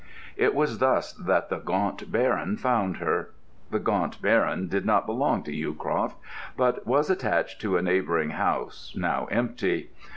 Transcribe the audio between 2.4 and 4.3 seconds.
found her. The Gaunt